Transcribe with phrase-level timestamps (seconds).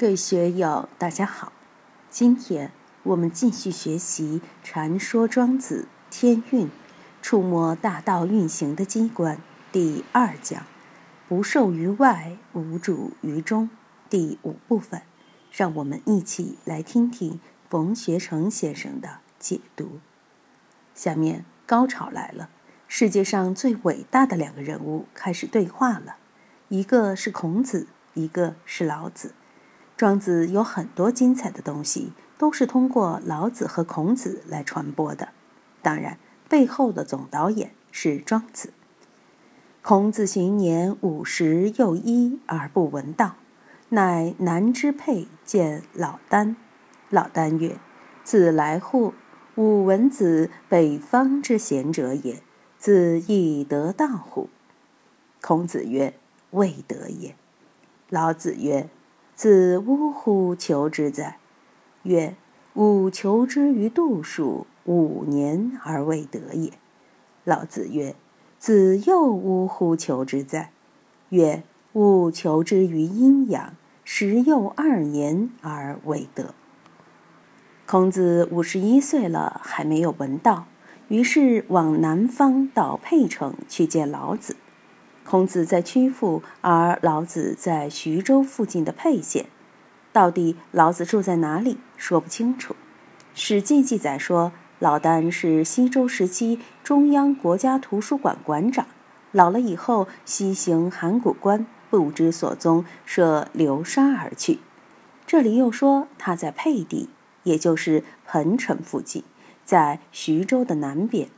[0.00, 1.52] 各位学友，大家好。
[2.08, 6.70] 今天我们继续学习《传说庄子天运，
[7.20, 9.36] 触摸大道运行的机关》
[9.70, 10.64] 第二讲
[11.28, 13.68] “不受于外，无主于中”
[14.08, 15.02] 第五部分。
[15.52, 17.38] 让我们一起来听听
[17.68, 20.00] 冯学成先生的解读。
[20.94, 22.48] 下面高潮来了，
[22.88, 26.16] 世界上最伟大的两个人物开始对话了，
[26.68, 29.34] 一个是孔子，一个是老子。
[30.00, 35.28] 庄子有很多精彩的东西，都是通过老子和孔子来传播的。
[35.82, 36.16] 当然，
[36.48, 38.72] 背后的总导演是庄子。
[39.82, 43.36] 孔子行年五十又一而不闻道，
[43.90, 46.56] 乃南之沛见老聃。
[47.10, 47.76] 老聃曰
[48.24, 49.12] ：“自来乎？
[49.56, 52.42] 吾闻子北方之贤者也，
[52.78, 54.48] 自亦得道乎？”
[55.42, 56.14] 孔子曰
[56.52, 57.36] ：“未得也。”
[58.08, 58.88] 老子曰。
[59.42, 61.38] 子呜呼求之哉？
[62.02, 62.34] 曰：
[62.74, 66.74] 吾求之于度数，五年而未得也。
[67.44, 68.14] 老子曰：
[68.58, 70.72] 子又呜呼求之哉？
[71.30, 71.62] 曰：
[71.94, 73.72] 吾求之于阴阳，
[74.04, 76.54] 时又二年而未得。
[77.86, 80.66] 孔子五十一岁了，还没有闻道，
[81.08, 84.56] 于是往南方到沛城去见老子。
[85.30, 89.46] 孔子在曲阜，而老子在徐州附近的沛县。
[90.12, 91.78] 到底老子住在哪里？
[91.96, 92.74] 说不清楚。
[93.32, 98.88] 《史记》记载说，老聃是西周时期中央国家图书馆馆长，
[99.30, 104.58] 老了以后西行函谷关，不知所踪，涉流沙而去。
[105.28, 107.08] 这里又说他在沛地，
[107.44, 109.22] 也就是彭城附近，
[109.64, 111.28] 在徐州的南边。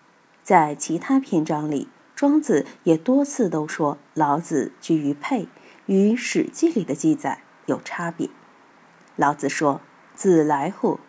[0.42, 1.88] 在其他篇章里。
[2.22, 5.48] 庄子也多次都说老子居于沛，
[5.86, 8.30] 与《史记》里的记载有差别。
[9.16, 9.80] 老子说
[10.14, 11.00] ：“子来乎？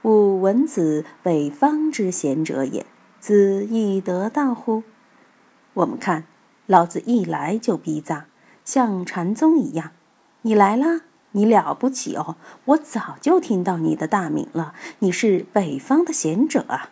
[0.00, 2.86] 吾闻子北方之贤者也，
[3.20, 4.82] 子亦得道乎？”
[5.74, 6.24] 我们看，
[6.64, 8.22] 老子一来就逼臧，
[8.64, 9.90] 像禅宗一样
[10.40, 11.02] ：“你来啦，
[11.32, 12.36] 你了不起哦！
[12.64, 16.88] 我早就听到你的大名了，你是北方的贤者啊！”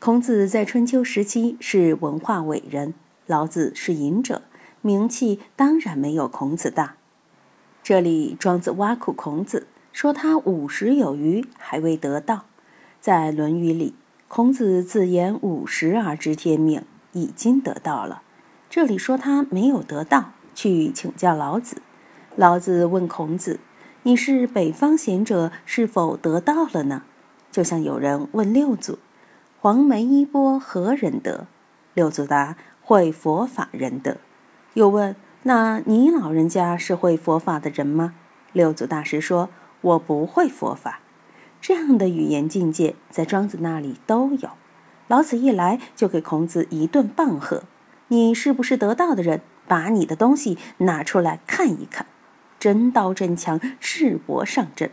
[0.00, 2.94] 孔子在春秋时期是文化伟人，
[3.26, 4.42] 老子是隐者，
[4.80, 6.94] 名气当然没有孔子大。
[7.82, 12.44] 这里庄子挖苦孔子，说他五十有余还未得道。
[13.00, 13.92] 在《论语》里，
[14.28, 18.22] 孔子自言五十而知天命，已经得到了。
[18.70, 21.82] 这里说他没有得道，去请教老子。
[22.36, 23.58] 老子问孔子
[24.04, 27.02] ：“你是北方贤者，是否得道了呢？”
[27.50, 29.00] 就像有人问六祖。
[29.60, 31.48] 黄梅衣钵何人得？
[31.92, 34.18] 六祖答：会佛法人得。
[34.74, 38.14] 又问：那你老人家是会佛法的人吗？
[38.52, 39.48] 六祖大师说：
[39.80, 41.00] 我不会佛法。
[41.60, 44.50] 这样的语言境界，在庄子那里都有。
[45.08, 47.64] 老子一来就给孔子一顿棒喝：
[48.06, 49.40] 你是不是得道的人？
[49.66, 52.06] 把你的东西拿出来看一看。
[52.60, 54.92] 真刀真枪，赤膊上阵，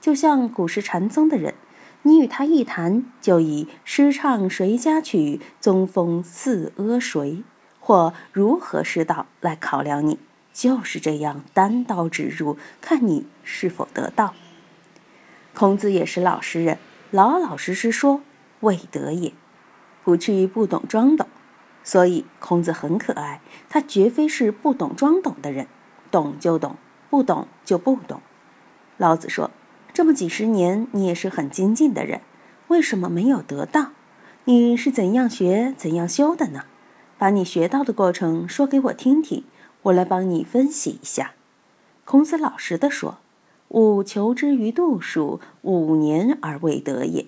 [0.00, 1.54] 就像古时禅宗的人。
[2.02, 7.42] 你与他一谈，就以诗唱谁家曲，宗风似阿谁，
[7.78, 10.18] 或如何是道来考量你，
[10.50, 14.32] 就是这样单刀直入，看你是否得道。
[15.52, 16.78] 孔子也是老实人，
[17.10, 18.22] 老老实实说
[18.60, 19.34] 未得也，
[20.02, 21.28] 不去不懂装懂。
[21.84, 25.66] 所以孔子很可爱，他绝非是不懂装懂的人，
[26.10, 26.76] 懂就懂，
[27.10, 28.22] 不懂就不懂。
[28.96, 29.50] 老子说。
[29.92, 32.20] 这么几十年，你也是很精进的人，
[32.68, 33.90] 为什么没有得到？
[34.44, 36.64] 你是怎样学、怎样修的呢？
[37.18, 39.44] 把你学到的过程说给我听听，
[39.82, 41.32] 我来帮你分析一下。
[42.04, 43.18] 孔子老实的说
[43.68, 47.26] ：“吾求之于度数，五年而未得也。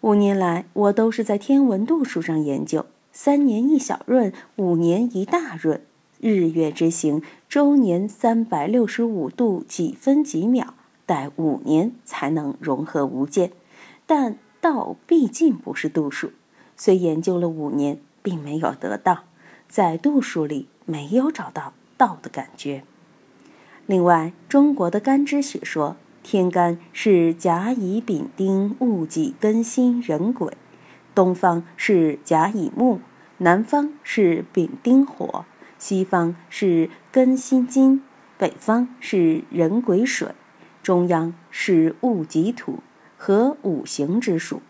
[0.00, 5.80] 五年来，我都是在天文度数上研究，三年一小闰，五年一大闰，
[6.20, 10.74] 日月之行，周年三百六十五度几分几秒。”
[11.06, 13.52] 待五年才能融合无间，
[14.06, 16.32] 但道毕竟不是度数，
[16.76, 19.20] 虽研究了五年，并没有得到，
[19.68, 22.82] 在度数里没有找到道的感觉。
[23.86, 30.56] 另外，中国的干支学说，天干是甲乙丙丁戊己庚辛壬癸，
[31.14, 32.98] 东方是甲乙木，
[33.38, 35.44] 南方是丙丁火，
[35.78, 38.02] 西方是庚辛金，
[38.36, 40.34] 北方是壬癸水。
[40.86, 42.78] 中央是戊己土
[43.18, 44.62] 和五行之数，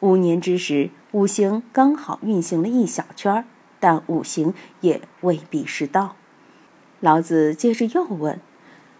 [0.00, 3.44] 五年之时，五行刚好运行了一小圈儿，
[3.78, 6.16] 但五行也未必是道。
[6.98, 8.40] 老子接着又问：“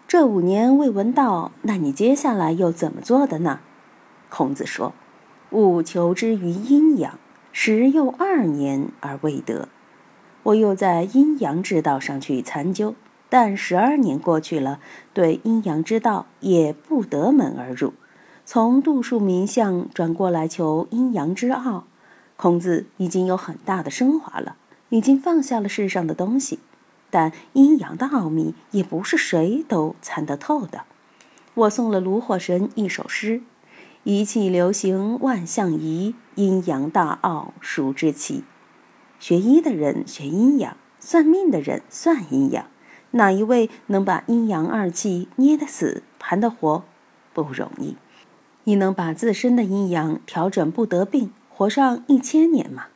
[0.07, 3.59] 这五年未闻道，那你接下来又怎么做的呢？
[4.29, 4.93] 孔子说
[5.51, 7.19] ：“吾求之于阴阳，
[7.51, 9.67] 时又二年而未得。
[10.43, 12.95] 我又在阴阳之道上去参究，
[13.29, 14.79] 但十二年过去了，
[15.13, 17.93] 对阴阳之道也不得门而入。
[18.45, 21.85] 从度数名相转过来求阴阳之奥，
[22.37, 24.55] 孔子已经有很大的升华了，
[24.89, 26.59] 已经放下了世上的东西。
[27.09, 30.83] 但阴阳的奥秘也不是谁都参得透的。
[31.53, 33.41] 我送了炉火神一首诗。”
[34.07, 38.43] 一气流行万象移，阴阳大奥孰知其？
[39.19, 42.67] 学医的人学阴阳，算命的人算阴阳，
[43.15, 46.83] 哪一位能把阴阳二气捏得死、盘得活？
[47.33, 47.95] 不容易。
[48.65, 52.87] 你能把自身的阴阳调整不得病，活上一千年吗？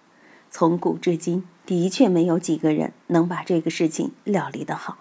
[0.51, 4.98] 从古至今，的确没有几个人能把这个事情料理得好。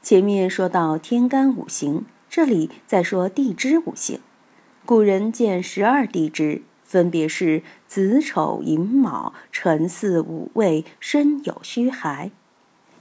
[0.00, 4.20] 前面说到天干五行，这里再说地支五行。
[4.86, 12.30] 古人见十二地支，分别是子丑寅卯辰巳午未申酉戌亥，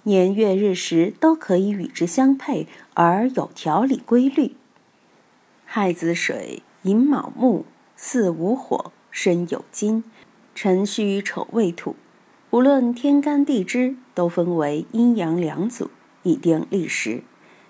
[0.09, 4.55] 年月日时都可以与之相配，而有条理规律。
[5.65, 7.63] 亥子水，寅卯木，
[7.95, 10.03] 巳午火，申酉金，
[10.55, 11.95] 辰戌丑未土。
[12.49, 15.91] 无论天干地支，都分为阴阳两组，
[16.23, 17.21] 以定历时。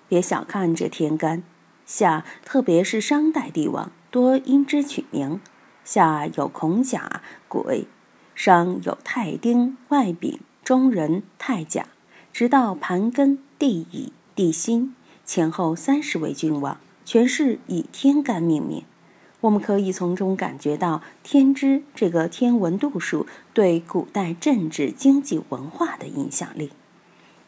[0.08, 1.44] 别小看这天干，
[1.86, 3.92] 夏特别是商代帝王。
[4.10, 5.42] 多因之取名，
[5.84, 7.86] 夏有孔甲、癸，
[8.34, 11.86] 商有太丁、外丙、中壬、太甲，
[12.32, 14.96] 直到盘庚、地乙、地辛，
[15.26, 18.84] 前后三十位君王，全是以天干命名。
[19.42, 26.72] 我们可以从中感觉到天之这个天文度数对古代政治、经济、文化的影响力。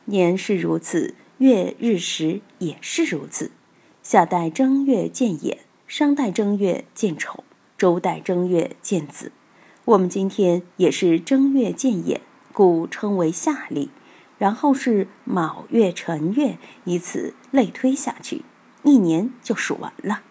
[0.06, 3.52] 年是如此，月日时也是如此。
[4.02, 5.58] 夏代正月见寅。
[5.88, 7.44] 商代正月见丑，
[7.78, 9.34] 周代正月见子，
[9.84, 12.22] 我们今天也是正月见寅，
[12.54, 13.90] 故称为夏历。
[14.42, 18.42] 然后是卯月、辰月，以此类推下去，
[18.82, 20.22] 一年就数完了。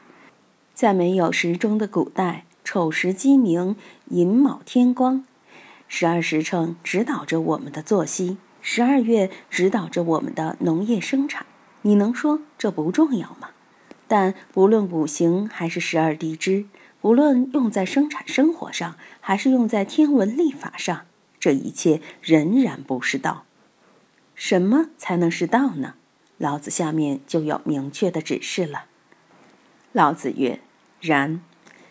[0.74, 3.76] 在没有时钟的古代，丑时鸡鸣，
[4.06, 5.24] 寅卯天光，
[5.86, 11.46] 十二时辰指导着我们的作息，十二月指导着我们的农业生产。
[11.82, 13.50] 你能说这不重要吗？
[14.08, 16.64] 但不论五行还是十二地支，
[17.02, 21.02] 无论用在生产生活上，还是用在天文历法上，
[21.38, 23.44] 这一切仍然不是道。
[24.40, 25.96] 什么才能是道呢？
[26.38, 28.86] 老子下面就有明确的指示了。
[29.92, 30.60] 老子曰
[30.98, 31.42] ：“然，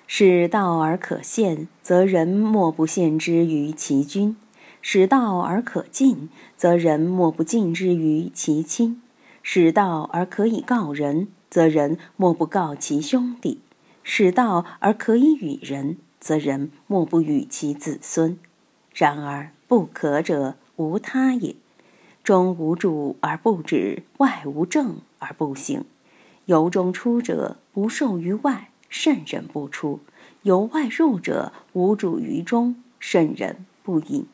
[0.08, 4.36] 使道而可现，则人莫不献之于其君；
[4.82, 9.00] 使道而可尽，则人莫不敬之于其亲；
[9.44, 13.60] 使道而可以告人。”则人莫不告其兄弟，
[14.04, 18.40] 使道而可以与人，则人莫不与其子孙。
[18.94, 21.56] 然而不可者，无他也。
[22.24, 25.86] 中无主而不止，外无正而不行。
[26.46, 30.00] 由中出者，不受于外，圣人不出；
[30.44, 34.26] 由外入者，无主于中，圣人不隐。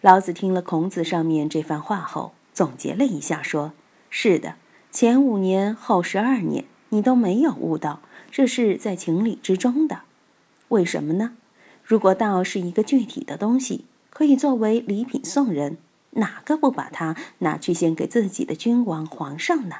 [0.00, 3.72] 老子听了孔子上面这番话后，总结了一下，说
[4.10, 4.56] ：“是的。”
[4.90, 10.00] 前五年后十二年，你都没有悟道，这是在情理之中的。
[10.68, 11.34] 为什么呢？
[11.82, 15.78] 如果道是一个具体的东西，可以作为礼品送人，
[16.12, 19.76] 哪个不把它拿去献给自己的君王、皇上呢？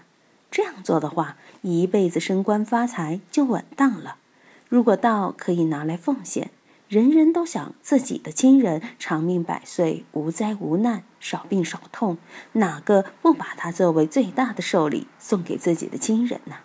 [0.51, 4.17] 这样做的话，一辈子升官发财就稳当了。
[4.69, 6.51] 如果道可以拿来奉献，
[6.89, 12.19] 人人都想自己的亲人长命百岁、无灾无难、少病少痛，
[12.53, 16.57] 哪个不把它作为最大的寿礼送给自己的亲人呢？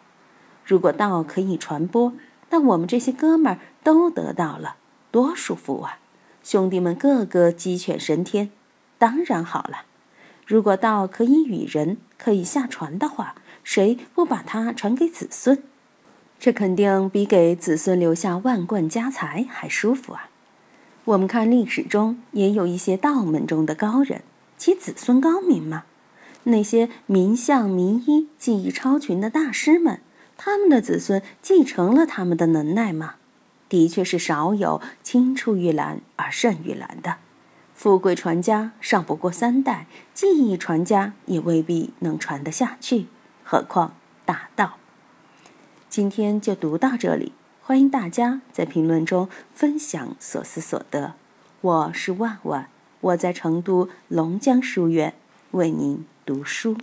[0.65, 2.13] 如果道可以传播，
[2.49, 4.75] 那我们这些哥们儿都得到了，
[5.11, 5.99] 多舒服啊！
[6.43, 8.49] 兄弟们个个鸡犬升天，
[8.97, 9.83] 当然好了。
[10.45, 15.61] 如果道可以与人、可以下传的话，谁不把它传给子孙？
[16.39, 20.29] 这肯定比给子孙留下万贯家财还舒服啊！
[21.05, 24.21] 我们看历史中也有一些道门中的高人，
[24.57, 25.83] 其子孙高明吗？
[26.43, 29.99] 那些名相名医、技艺超群的大师们，
[30.37, 33.15] 他们的子孙继承了他们的能耐吗？
[33.67, 37.17] 的确是少有，青出于蓝而胜于蓝的。
[37.77, 43.05] 富贵传家尚不过三代，技艺传家也未必能传得下去，
[43.43, 43.93] 何况
[44.25, 44.77] 大道？
[45.87, 51.13] 今天就读到这里，欢迎大家在评论中分享所思所得。
[51.61, 52.67] 我是万万，
[52.99, 55.13] 我在成都龙江书院
[55.51, 56.75] 为您读书。